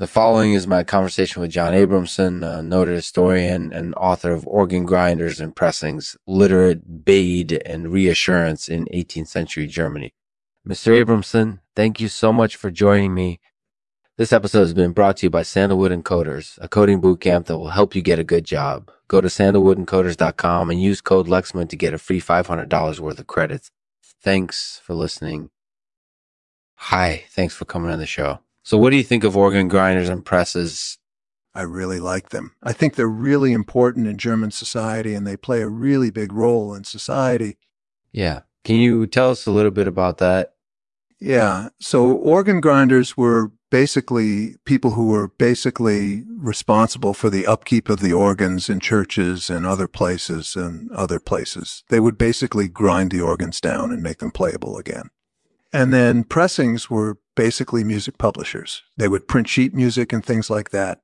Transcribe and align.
The 0.00 0.06
following 0.06 0.54
is 0.54 0.66
my 0.66 0.82
conversation 0.82 1.42
with 1.42 1.50
John 1.50 1.74
Abramson, 1.74 2.42
a 2.42 2.62
noted 2.62 2.94
historian 2.94 3.70
and 3.70 3.94
author 3.96 4.32
of 4.32 4.46
Organ 4.46 4.86
Grinders 4.86 5.40
and 5.40 5.54
Pressings, 5.54 6.16
Literate 6.26 7.04
Bade 7.04 7.60
and 7.66 7.92
Reassurance 7.92 8.66
in 8.66 8.86
18th 8.86 9.26
Century 9.26 9.66
Germany. 9.66 10.14
Mr. 10.66 11.04
Abramson, 11.04 11.58
thank 11.76 12.00
you 12.00 12.08
so 12.08 12.32
much 12.32 12.56
for 12.56 12.70
joining 12.70 13.12
me. 13.12 13.40
This 14.16 14.32
episode 14.32 14.60
has 14.60 14.72
been 14.72 14.92
brought 14.92 15.18
to 15.18 15.26
you 15.26 15.30
by 15.30 15.42
Sandalwood 15.42 15.92
Encoders, 15.92 16.56
a 16.62 16.66
coding 16.66 17.02
bootcamp 17.02 17.44
that 17.44 17.58
will 17.58 17.68
help 17.68 17.94
you 17.94 18.00
get 18.00 18.18
a 18.18 18.24
good 18.24 18.46
job. 18.46 18.90
Go 19.06 19.20
to 19.20 19.28
sandalwoodencoders.com 19.28 20.70
and 20.70 20.80
use 20.80 21.02
code 21.02 21.26
Lexman 21.26 21.68
to 21.68 21.76
get 21.76 21.92
a 21.92 21.98
free 21.98 22.22
$500 22.22 23.00
worth 23.00 23.18
of 23.18 23.26
credits. 23.26 23.70
Thanks 24.22 24.80
for 24.82 24.94
listening. 24.94 25.50
Hi, 26.76 27.24
thanks 27.28 27.54
for 27.54 27.66
coming 27.66 27.90
on 27.90 27.98
the 27.98 28.06
show. 28.06 28.38
So, 28.62 28.76
what 28.78 28.90
do 28.90 28.96
you 28.96 29.02
think 29.02 29.24
of 29.24 29.36
organ 29.36 29.68
grinders 29.68 30.08
and 30.08 30.24
presses? 30.24 30.98
I 31.54 31.62
really 31.62 31.98
like 31.98 32.28
them. 32.28 32.54
I 32.62 32.72
think 32.72 32.94
they're 32.94 33.08
really 33.08 33.52
important 33.52 34.06
in 34.06 34.18
German 34.18 34.50
society 34.50 35.14
and 35.14 35.26
they 35.26 35.36
play 35.36 35.62
a 35.62 35.68
really 35.68 36.10
big 36.10 36.32
role 36.32 36.74
in 36.74 36.84
society. 36.84 37.56
Yeah. 38.12 38.42
Can 38.64 38.76
you 38.76 39.06
tell 39.06 39.30
us 39.30 39.46
a 39.46 39.50
little 39.50 39.70
bit 39.70 39.88
about 39.88 40.18
that? 40.18 40.54
Yeah. 41.18 41.70
So, 41.80 42.12
organ 42.12 42.60
grinders 42.60 43.16
were 43.16 43.52
basically 43.70 44.56
people 44.64 44.92
who 44.92 45.06
were 45.06 45.28
basically 45.28 46.24
responsible 46.28 47.14
for 47.14 47.30
the 47.30 47.46
upkeep 47.46 47.88
of 47.88 48.00
the 48.00 48.12
organs 48.12 48.68
in 48.68 48.80
churches 48.80 49.48
and 49.48 49.66
other 49.66 49.86
places 49.86 50.56
and 50.56 50.90
other 50.92 51.20
places. 51.20 51.84
They 51.88 52.00
would 52.00 52.18
basically 52.18 52.68
grind 52.68 53.10
the 53.10 53.20
organs 53.20 53.60
down 53.60 53.92
and 53.92 54.02
make 54.02 54.18
them 54.18 54.30
playable 54.30 54.76
again. 54.76 55.10
And 55.72 55.92
then 55.92 56.24
pressings 56.24 56.90
were 56.90 57.18
basically 57.36 57.84
music 57.84 58.18
publishers. 58.18 58.82
They 58.96 59.08
would 59.08 59.28
print 59.28 59.48
sheet 59.48 59.74
music 59.74 60.12
and 60.12 60.24
things 60.24 60.50
like 60.50 60.70
that. 60.70 61.00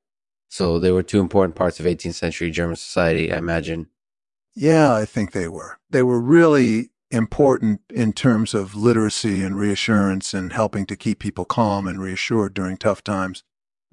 So 0.49 0.79
they 0.79 0.91
were 0.91 1.03
two 1.03 1.21
important 1.21 1.57
parts 1.57 1.81
of 1.81 1.87
18th 1.87 2.15
century 2.15 2.51
German 2.51 2.77
society, 2.77 3.33
I 3.33 3.39
imagine. 3.39 3.89
Yeah, 4.55 4.95
I 4.95 5.05
think 5.05 5.33
they 5.33 5.49
were. 5.49 5.79
They 5.91 6.03
were 6.03 6.21
really 6.21 6.91
important 7.11 7.81
in 7.91 8.13
terms 8.13 8.55
of 8.55 8.75
literacy 8.75 9.43
and 9.43 9.57
reassurance 9.57 10.35
and 10.35 10.53
helping 10.53 10.87
to 10.87 10.97
keep 10.97 11.19
people 11.19 11.45
calm 11.45 11.87
and 11.87 12.01
reassured 12.01 12.55
during 12.55 12.77
tough 12.77 13.05
times. 13.05 13.45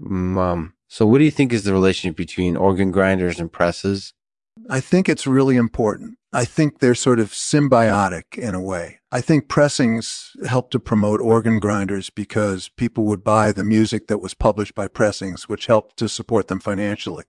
Um, 0.03 0.73
so 0.87 1.05
what 1.05 1.19
do 1.19 1.25
you 1.25 1.31
think 1.31 1.53
is 1.53 1.63
the 1.63 1.73
relationship 1.73 2.17
between 2.17 2.57
organ 2.57 2.91
grinders 2.91 3.39
and 3.39 3.51
presses? 3.51 4.13
I 4.69 4.79
think 4.79 5.09
it's 5.09 5.27
really 5.27 5.55
important. 5.55 6.17
I 6.31 6.45
think 6.45 6.79
they're 6.79 6.95
sort 6.95 7.19
of 7.19 7.31
symbiotic 7.31 8.37
in 8.37 8.55
a 8.55 8.61
way. 8.61 8.99
I 9.11 9.21
think 9.21 9.47
pressings 9.47 10.31
help 10.47 10.71
to 10.71 10.79
promote 10.79 11.21
organ 11.21 11.59
grinders 11.59 12.09
because 12.09 12.69
people 12.69 13.03
would 13.05 13.23
buy 13.23 13.51
the 13.51 13.63
music 13.63 14.07
that 14.07 14.19
was 14.19 14.33
published 14.33 14.73
by 14.73 14.87
pressings, 14.87 15.47
which 15.47 15.67
helped 15.67 15.97
to 15.97 16.09
support 16.09 16.47
them 16.47 16.59
financially. 16.59 17.25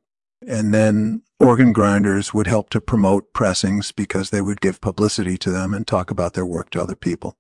And 0.47 0.73
then 0.73 1.23
organ 1.41 1.73
grinders 1.73 2.33
would 2.33 2.47
help 2.47 2.71
to 2.71 2.81
promote 2.81 3.33
pressings 3.33 3.93
because 3.93 4.31
they 4.31 4.41
would 4.41 4.61
give 4.61 4.81
publicity 4.81 5.37
to 5.39 5.51
them 5.51 5.75
and 5.75 5.87
talk 5.87 6.11
about 6.11 6.35
their 6.35 6.47
work 6.47 6.71
to 6.71 6.83
other 6.83 6.97
people. 6.97 7.37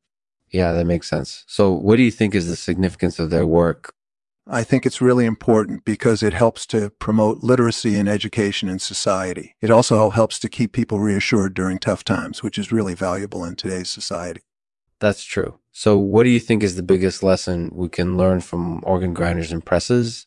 Yeah, 0.50 0.72
that 0.72 0.86
makes 0.86 1.08
sense. 1.08 1.44
So, 1.46 1.72
what 1.72 1.96
do 1.96 2.02
you 2.02 2.10
think 2.10 2.34
is 2.34 2.46
the 2.46 2.56
significance 2.56 3.18
of 3.18 3.30
their 3.30 3.46
work 3.46 3.94
I 4.47 4.62
think 4.62 4.84
it's 4.84 5.00
really 5.00 5.25
important 5.25 5.84
because 5.84 6.23
it 6.23 6.34
helps 6.34 6.67
to 6.67 6.91
promote 6.91 7.42
literacy 7.42 7.97
and 7.97 8.09
education 8.09 8.69
in 8.69 8.78
society. 8.78 9.56
It 9.62 9.70
also 9.70 10.11
helps 10.11 10.39
to 10.41 10.51
keep 10.51 10.73
people 10.73 11.01
reassured 11.01 11.55
during 11.55 11.78
tough 11.78 12.05
times, 12.05 12.42
which 12.42 12.59
is 12.59 12.70
really 12.70 12.95
valuable 12.95 13.45
in 13.45 13.56
today's 13.56 13.89
society. 13.89 14.42
That's 15.01 15.25
true. 15.25 15.59
So, 15.73 15.97
what 15.97 16.25
do 16.25 16.31
you 16.31 16.41
think 16.41 16.62
is 16.62 16.77
the 16.77 16.83
biggest 16.83 17.23
lesson 17.23 17.70
we 17.73 17.89
can 17.89 18.17
learn 18.17 18.41
from 18.41 18.83
organ 18.84 19.14
grinders 19.14 19.51
and 19.51 19.64
presses? 19.64 20.27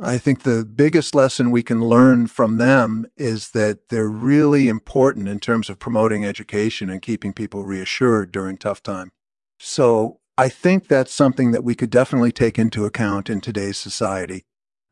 I 0.00 0.16
think 0.16 0.42
the 0.42 0.64
biggest 0.64 1.14
lesson 1.14 1.50
we 1.50 1.64
can 1.64 1.84
learn 1.84 2.28
from 2.28 2.58
them 2.58 3.06
is 3.16 3.50
that 3.50 3.88
they're 3.88 4.08
really 4.08 4.68
important 4.68 5.26
in 5.26 5.40
terms 5.40 5.68
of 5.68 5.80
promoting 5.80 6.24
education 6.24 6.88
and 6.88 7.02
keeping 7.02 7.32
people 7.32 7.64
reassured 7.64 8.30
during 8.30 8.56
tough 8.56 8.80
time. 8.80 9.10
So 9.58 10.17
I 10.38 10.48
think 10.48 10.86
that's 10.86 11.12
something 11.12 11.50
that 11.50 11.64
we 11.64 11.74
could 11.74 11.90
definitely 11.90 12.30
take 12.30 12.60
into 12.60 12.84
account 12.84 13.28
in 13.28 13.40
today's 13.40 13.76
society. 13.76 14.44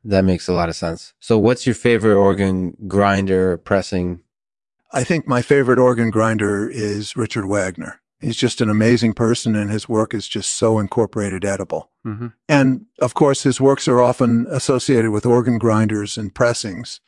That 0.03 0.25
makes 0.25 0.49
a 0.49 0.53
lot 0.53 0.69
of 0.69 0.75
sense. 0.75 1.15
So, 1.21 1.39
what's 1.39 1.67
your 1.67 1.75
favorite 1.75 2.17
organ 2.17 2.77
grinder 2.89 3.57
pressing? 3.57 4.21
I 4.93 5.05
think 5.05 5.29
my 5.29 5.43
favorite 5.43 5.79
organ 5.79 6.11
grinder 6.11 6.69
is 6.69 7.17
Richard 7.17 7.47
Wagner. 7.47 8.01
He's 8.21 8.37
just 8.37 8.61
an 8.61 8.69
amazing 8.69 9.13
person, 9.13 9.55
and 9.55 9.71
his 9.71 9.89
work 9.89 10.15
is 10.15 10.27
just 10.27 10.51
so 10.51 10.81
incorporated 10.81 11.45
edible. 11.45 11.91
Mm-hmm. 12.05 12.29
And 12.49 12.87
of 13.01 13.15
course, 13.15 13.45
his 13.45 13.61
works 13.61 13.87
are 13.87 14.01
often 14.01 14.47
associated 14.51 15.11
with 15.11 15.27
organ 15.27 15.59
grinders 15.59 16.19
and 16.19 16.35
pressings. 16.35 17.01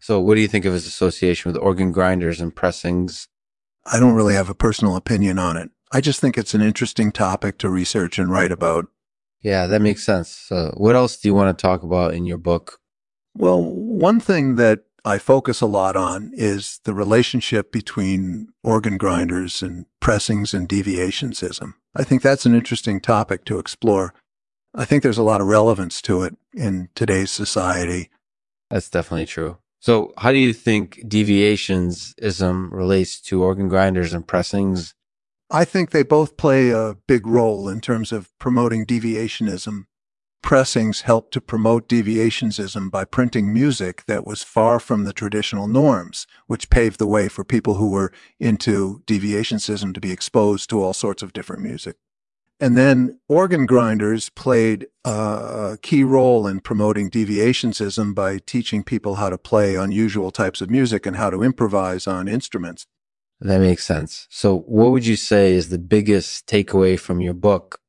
So, 0.00 0.20
what 0.20 0.34
do 0.34 0.40
you 0.40 0.48
think 0.48 0.64
of 0.64 0.72
his 0.72 0.86
association 0.86 1.52
with 1.52 1.62
organ 1.62 1.92
grinders 1.92 2.40
and 2.40 2.54
pressings? 2.54 3.28
I 3.86 4.00
don't 4.00 4.14
really 4.14 4.34
have 4.34 4.50
a 4.50 4.54
personal 4.54 4.96
opinion 4.96 5.38
on 5.38 5.56
it. 5.56 5.70
I 5.92 6.00
just 6.00 6.20
think 6.20 6.36
it's 6.36 6.54
an 6.54 6.62
interesting 6.62 7.12
topic 7.12 7.58
to 7.58 7.68
research 7.68 8.18
and 8.18 8.30
write 8.30 8.52
about. 8.52 8.86
Yeah, 9.42 9.66
that 9.66 9.82
makes 9.82 10.02
sense. 10.02 10.30
So, 10.30 10.72
what 10.76 10.96
else 10.96 11.16
do 11.18 11.28
you 11.28 11.34
want 11.34 11.56
to 11.56 11.62
talk 11.62 11.82
about 11.82 12.14
in 12.14 12.24
your 12.24 12.38
book? 12.38 12.80
Well, 13.36 13.62
one 13.62 14.20
thing 14.20 14.56
that 14.56 14.84
I 15.04 15.18
focus 15.18 15.60
a 15.60 15.66
lot 15.66 15.96
on 15.96 16.30
is 16.32 16.80
the 16.84 16.94
relationship 16.94 17.70
between 17.70 18.48
organ 18.62 18.96
grinders 18.96 19.62
and 19.62 19.84
pressings 20.00 20.54
and 20.54 20.66
deviationism. 20.66 21.74
I 21.94 22.04
think 22.04 22.22
that's 22.22 22.46
an 22.46 22.54
interesting 22.54 23.00
topic 23.00 23.44
to 23.44 23.58
explore. 23.58 24.14
I 24.74 24.86
think 24.86 25.02
there's 25.02 25.18
a 25.18 25.22
lot 25.22 25.42
of 25.42 25.46
relevance 25.46 26.00
to 26.02 26.22
it 26.22 26.36
in 26.54 26.88
today's 26.94 27.30
society. 27.30 28.10
That's 28.70 28.88
definitely 28.88 29.26
true. 29.26 29.58
So, 29.78 30.14
how 30.16 30.32
do 30.32 30.38
you 30.38 30.54
think 30.54 31.02
deviationism 31.04 32.72
relates 32.72 33.20
to 33.20 33.42
organ 33.42 33.68
grinders 33.68 34.14
and 34.14 34.26
pressings 34.26 34.94
I 35.50 35.64
think 35.64 35.90
they 35.90 36.02
both 36.02 36.36
play 36.36 36.70
a 36.70 36.96
big 37.06 37.26
role 37.26 37.68
in 37.68 37.80
terms 37.80 38.12
of 38.12 38.36
promoting 38.38 38.86
deviationism. 38.86 39.84
Pressings 40.42 41.02
helped 41.02 41.32
to 41.32 41.40
promote 41.40 41.88
deviationism 41.88 42.90
by 42.90 43.04
printing 43.04 43.52
music 43.52 44.04
that 44.06 44.26
was 44.26 44.42
far 44.42 44.78
from 44.78 45.04
the 45.04 45.12
traditional 45.12 45.66
norms, 45.66 46.26
which 46.46 46.70
paved 46.70 46.98
the 46.98 47.06
way 47.06 47.28
for 47.28 47.44
people 47.44 47.74
who 47.74 47.90
were 47.90 48.12
into 48.38 49.02
deviationism 49.06 49.94
to 49.94 50.00
be 50.00 50.12
exposed 50.12 50.68
to 50.70 50.82
all 50.82 50.92
sorts 50.92 51.22
of 51.22 51.32
different 51.32 51.62
music. 51.62 51.96
And 52.60 52.76
then 52.76 53.18
organ 53.28 53.66
grinders 53.66 54.28
played 54.30 54.86
a 55.04 55.78
key 55.82 56.04
role 56.04 56.46
in 56.46 56.60
promoting 56.60 57.10
deviationism 57.10 58.14
by 58.14 58.38
teaching 58.38 58.84
people 58.84 59.16
how 59.16 59.28
to 59.30 59.38
play 59.38 59.76
unusual 59.76 60.30
types 60.30 60.60
of 60.60 60.70
music 60.70 61.04
and 61.06 61.16
how 61.16 61.30
to 61.30 61.42
improvise 61.42 62.06
on 62.06 62.28
instruments. 62.28 62.86
That 63.40 63.60
makes 63.60 63.84
sense. 63.84 64.26
So, 64.30 64.60
what 64.60 64.90
would 64.90 65.06
you 65.06 65.16
say 65.16 65.54
is 65.54 65.68
the 65.68 65.78
biggest 65.78 66.46
takeaway 66.46 66.98
from 66.98 67.20
your 67.20 67.34
book? 67.34 67.80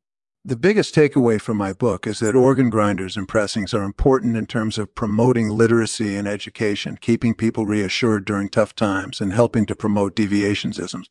The 0.43 0.55
biggest 0.55 0.93
takeaway 0.93 1.41
from 1.41 1.57
my 1.57 1.73
book 1.73 2.05
is 2.05 2.19
that 2.19 2.35
organ 2.35 2.69
grinders 2.69 3.17
and 3.17 3.27
pressings 3.27 3.73
are 3.73 3.83
important 3.83 4.37
in 4.37 4.45
terms 4.45 4.77
of 4.77 4.93
promoting 4.93 5.49
literacy 5.49 6.15
and 6.15 6.27
education, 6.27 6.99
keeping 7.01 7.33
people 7.33 7.65
reassured 7.65 8.25
during 8.25 8.49
tough 8.49 8.75
times, 8.75 9.21
and 9.21 9.33
helping 9.33 9.65
to 9.65 9.75
promote 9.75 10.15
deviationisms. 10.15 11.05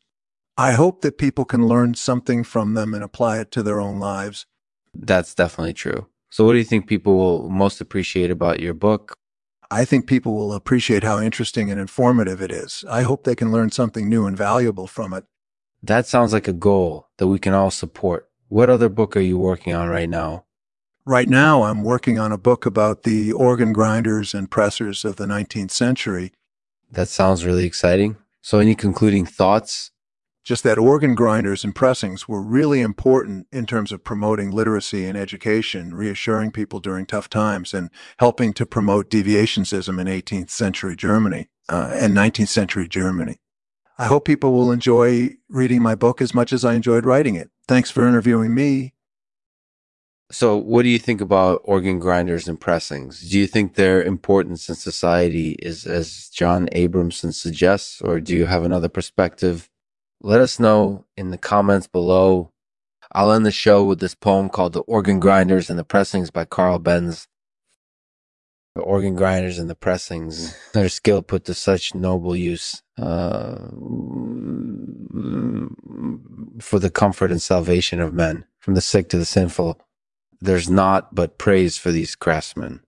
I 0.57 0.71
hope 0.71 1.01
that 1.01 1.17
people 1.17 1.43
can 1.43 1.67
learn 1.67 1.95
something 1.95 2.45
from 2.45 2.75
them 2.75 2.93
and 2.93 3.03
apply 3.03 3.39
it 3.39 3.51
to 3.51 3.63
their 3.63 3.81
own 3.81 3.99
lives. 3.99 4.45
That's 4.93 5.35
definitely 5.35 5.73
true. 5.73 6.07
So, 6.29 6.45
what 6.45 6.53
do 6.53 6.57
you 6.57 6.63
think 6.63 6.87
people 6.87 7.17
will 7.17 7.49
most 7.49 7.81
appreciate 7.81 8.31
about 8.31 8.61
your 8.61 8.73
book? 8.73 9.17
I 9.71 9.85
think 9.85 10.07
people 10.07 10.35
will 10.35 10.53
appreciate 10.53 11.03
how 11.03 11.19
interesting 11.19 11.71
and 11.71 11.79
informative 11.79 12.41
it 12.41 12.51
is. 12.51 12.83
I 12.89 13.03
hope 13.03 13.23
they 13.23 13.35
can 13.35 13.51
learn 13.51 13.71
something 13.71 14.07
new 14.07 14.25
and 14.25 14.37
valuable 14.37 14.87
from 14.87 15.13
it. 15.13 15.25
That 15.81 16.07
sounds 16.07 16.33
like 16.33 16.47
a 16.47 16.53
goal 16.53 17.09
that 17.17 17.27
we 17.27 17.39
can 17.39 17.53
all 17.53 17.71
support. 17.71 18.29
What 18.47 18.69
other 18.69 18.89
book 18.89 19.15
are 19.17 19.21
you 19.21 19.37
working 19.37 19.73
on 19.73 19.89
right 19.89 20.09
now? 20.09 20.45
Right 21.05 21.29
now, 21.29 21.63
I'm 21.63 21.83
working 21.83 22.17
on 22.17 22.31
a 22.31 22.37
book 22.37 22.65
about 22.65 23.03
the 23.03 23.31
organ 23.31 23.73
grinders 23.73 24.33
and 24.33 24.49
pressers 24.49 25.05
of 25.05 25.17
the 25.17 25.25
19th 25.25 25.71
century. 25.71 26.31
That 26.91 27.07
sounds 27.07 27.45
really 27.45 27.65
exciting. 27.65 28.17
So, 28.41 28.59
any 28.59 28.73
concluding 28.73 29.25
thoughts 29.25 29.91
just 30.45 30.63
that 30.63 30.77
organ 30.77 31.15
grinders 31.15 31.63
and 31.63 31.73
pressings 31.73 32.27
were 32.27 32.41
really 32.41 32.79
important 32.79 33.47
in 33.51 33.65
terms 33.65 33.91
of 33.91 34.03
promoting 34.03 34.51
literacy 34.51 35.05
and 35.07 35.17
education, 35.17 35.95
reassuring 35.95 36.51
people 36.51 36.79
during 36.79 37.07
tough 37.07 37.27
times, 37.27 37.73
and 37.73 37.89
helping 38.19 38.53
to 38.53 38.65
promote 38.65 39.09
deviationism 39.09 39.99
in 39.99 40.05
18th 40.05 40.51
century 40.51 40.95
Germany 40.95 41.49
uh, 41.67 41.91
and 41.95 42.15
19th 42.15 42.47
century 42.47 42.87
Germany. 42.87 43.37
I 43.97 44.05
hope 44.05 44.25
people 44.25 44.53
will 44.53 44.71
enjoy 44.71 45.31
reading 45.49 45.81
my 45.81 45.95
book 45.95 46.21
as 46.21 46.33
much 46.35 46.53
as 46.53 46.63
I 46.63 46.75
enjoyed 46.75 47.05
writing 47.05 47.33
it. 47.33 47.49
Thanks 47.67 47.89
for 47.89 48.07
interviewing 48.07 48.53
me. 48.53 48.93
So, 50.31 50.57
what 50.57 50.83
do 50.83 50.89
you 50.89 50.99
think 50.99 51.21
about 51.21 51.61
organ 51.63 51.97
grinders 51.97 52.47
and 52.47 52.59
pressings? 52.59 53.21
Do 53.29 53.39
you 53.39 53.47
think 53.47 53.75
their 53.75 54.03
importance 54.03 54.69
in 54.69 54.75
society 54.75 55.55
is 55.59 55.85
as 55.85 56.29
John 56.29 56.67
Abramson 56.69 57.33
suggests, 57.33 58.01
or 58.01 58.19
do 58.19 58.35
you 58.35 58.45
have 58.45 58.63
another 58.63 58.89
perspective? 58.89 59.69
Let 60.25 60.41
us 60.41 60.59
know 60.59 61.05
in 61.15 61.29
the 61.29 61.37
comments 61.37 61.85
below. 61.85 62.49
I'll 63.11 63.31
end 63.31 63.45
the 63.45 63.51
show 63.51 63.83
with 63.83 63.99
this 63.99 64.15
poem 64.15 64.49
called 64.49 64.73
The 64.73 64.79
Organ 64.79 65.19
Grinders 65.19 65.69
and 65.69 65.77
the 65.77 65.83
Pressings 65.83 66.31
by 66.31 66.45
Carl 66.45 66.79
Benz. 66.79 67.27
The 68.73 68.81
organ 68.81 69.13
grinders 69.13 69.59
and 69.59 69.69
the 69.69 69.75
pressings, 69.75 70.57
their 70.73 70.89
skill 70.89 71.21
put 71.21 71.45
to 71.45 71.53
such 71.53 71.93
noble 71.93 72.35
use 72.35 72.81
uh, 72.97 73.69
for 76.59 76.79
the 76.79 76.91
comfort 76.91 77.29
and 77.29 77.41
salvation 77.41 78.01
of 78.01 78.11
men, 78.11 78.45
from 78.59 78.73
the 78.73 78.81
sick 78.81 79.09
to 79.09 79.19
the 79.19 79.25
sinful. 79.25 79.79
There's 80.41 80.71
naught 80.71 81.13
but 81.13 81.37
praise 81.37 81.77
for 81.77 81.91
these 81.91 82.15
craftsmen. 82.15 82.81